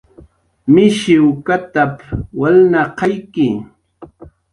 [0.73, 1.95] "Mishiwkatap""
[2.39, 3.47] walnaqayki"